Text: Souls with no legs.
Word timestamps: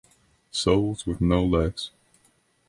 Souls 0.49 1.05
with 1.05 1.21
no 1.21 1.45
legs. 1.45 1.91